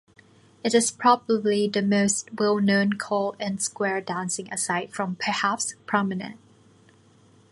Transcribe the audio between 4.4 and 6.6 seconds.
aside from, perhaps, "Promenade".